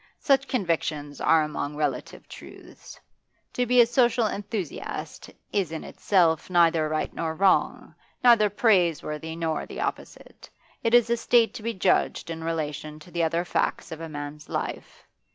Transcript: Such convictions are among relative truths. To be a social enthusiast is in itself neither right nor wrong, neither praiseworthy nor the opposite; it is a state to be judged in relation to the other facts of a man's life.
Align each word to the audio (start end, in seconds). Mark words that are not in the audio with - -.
Such 0.19 0.47
convictions 0.47 1.21
are 1.21 1.43
among 1.43 1.75
relative 1.75 2.27
truths. 2.27 2.99
To 3.53 3.67
be 3.67 3.79
a 3.81 3.85
social 3.85 4.25
enthusiast 4.25 5.29
is 5.53 5.71
in 5.71 5.83
itself 5.83 6.49
neither 6.49 6.89
right 6.89 7.13
nor 7.13 7.35
wrong, 7.35 7.93
neither 8.23 8.49
praiseworthy 8.49 9.35
nor 9.35 9.67
the 9.67 9.79
opposite; 9.79 10.49
it 10.81 10.95
is 10.95 11.11
a 11.11 11.17
state 11.17 11.53
to 11.53 11.61
be 11.61 11.75
judged 11.75 12.31
in 12.31 12.43
relation 12.43 12.97
to 12.97 13.11
the 13.11 13.21
other 13.21 13.45
facts 13.45 13.91
of 13.91 14.01
a 14.01 14.09
man's 14.09 14.49
life. 14.49 15.03